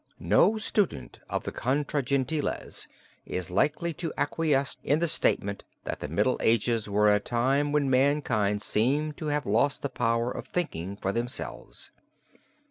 No 0.19 0.57
student 0.57 1.19
of 1.29 1.43
the 1.43 1.51
Contra 1.51 2.01
Gentiles 2.01 2.87
is 3.23 3.51
likely 3.51 3.93
to 3.93 4.11
acquiesce 4.17 4.75
in 4.83 4.97
the 4.97 5.07
statement 5.07 5.63
that 5.83 5.99
the 5.99 6.07
Middle 6.07 6.39
Ages 6.41 6.89
were 6.89 7.13
a 7.13 7.19
time 7.19 7.71
when 7.71 7.87
mankind 7.87 8.63
seemed 8.63 9.15
to 9.17 9.27
have 9.27 9.45
lost 9.45 9.83
the 9.83 9.89
power 9.89 10.31
of 10.31 10.47
thinking 10.47 10.97
for 10.97 11.11
themselves. 11.11 11.91